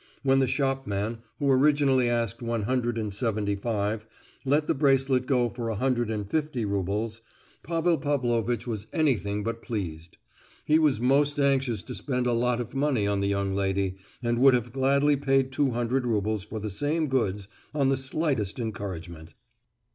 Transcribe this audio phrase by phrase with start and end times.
[0.23, 4.07] When the shopman, who originally asked one hundred and seventy five,
[4.43, 7.21] let the bracelet go for a hundred and fifty roubles,
[7.61, 10.17] Pavel Pavlovitch was anything but pleased.
[10.65, 14.39] He was most anxious to spend a lot of money on the young lady, and
[14.39, 19.35] would have gladly paid two hundred roubles for the same goods, on the slightest encouragement.